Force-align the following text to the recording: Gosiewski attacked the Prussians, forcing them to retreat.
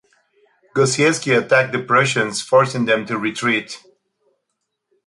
Gosiewski 0.75 1.37
attacked 1.37 1.73
the 1.73 1.79
Prussians, 1.83 2.41
forcing 2.41 2.85
them 2.85 3.05
to 3.05 3.19
retreat. 3.19 3.83